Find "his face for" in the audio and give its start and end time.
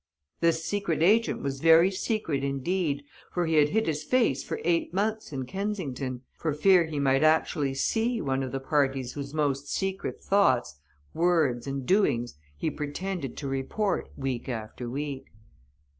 3.85-4.59